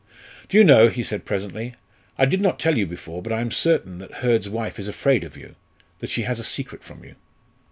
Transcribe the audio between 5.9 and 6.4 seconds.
that she has